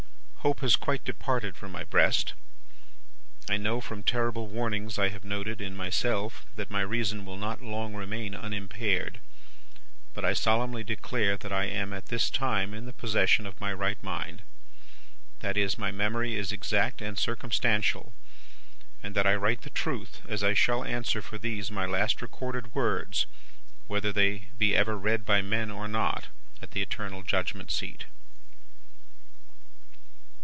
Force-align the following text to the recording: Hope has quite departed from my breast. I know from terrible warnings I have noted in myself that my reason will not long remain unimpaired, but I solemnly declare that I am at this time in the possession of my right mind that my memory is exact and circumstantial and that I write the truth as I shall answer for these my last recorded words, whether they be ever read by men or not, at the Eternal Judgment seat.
Hope 0.43 0.61
has 0.61 0.75
quite 0.75 1.05
departed 1.05 1.55
from 1.55 1.71
my 1.71 1.83
breast. 1.83 2.33
I 3.47 3.57
know 3.57 3.79
from 3.79 4.01
terrible 4.01 4.47
warnings 4.47 4.97
I 4.97 5.09
have 5.09 5.23
noted 5.23 5.61
in 5.61 5.75
myself 5.77 6.47
that 6.55 6.71
my 6.71 6.81
reason 6.81 7.25
will 7.27 7.37
not 7.37 7.61
long 7.61 7.93
remain 7.93 8.33
unimpaired, 8.33 9.19
but 10.15 10.25
I 10.25 10.33
solemnly 10.33 10.83
declare 10.83 11.37
that 11.37 11.53
I 11.53 11.65
am 11.65 11.93
at 11.93 12.07
this 12.07 12.31
time 12.31 12.73
in 12.73 12.87
the 12.87 12.91
possession 12.91 13.45
of 13.45 13.61
my 13.61 13.71
right 13.71 14.01
mind 14.01 14.41
that 15.41 15.77
my 15.77 15.91
memory 15.91 16.33
is 16.35 16.51
exact 16.51 17.03
and 17.03 17.19
circumstantial 17.19 18.11
and 19.03 19.13
that 19.13 19.27
I 19.27 19.35
write 19.35 19.61
the 19.61 19.69
truth 19.69 20.21
as 20.27 20.43
I 20.43 20.55
shall 20.55 20.83
answer 20.83 21.21
for 21.21 21.37
these 21.37 21.69
my 21.69 21.85
last 21.85 22.19
recorded 22.19 22.73
words, 22.73 23.27
whether 23.85 24.11
they 24.11 24.47
be 24.57 24.75
ever 24.75 24.97
read 24.97 25.23
by 25.23 25.43
men 25.43 25.69
or 25.69 25.87
not, 25.87 26.29
at 26.63 26.71
the 26.71 26.81
Eternal 26.81 27.21
Judgment 27.21 27.69
seat. 27.71 28.05